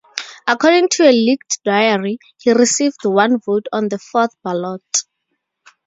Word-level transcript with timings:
According 0.47 0.89
to 0.93 1.03
a 1.03 1.11
leaked 1.11 1.63
diary, 1.63 2.17
he 2.39 2.51
received 2.53 3.05
one 3.05 3.37
vote 3.37 3.67
on 3.71 3.87
the 3.87 3.99
fourth 3.99 4.33
ballot. 4.43 4.81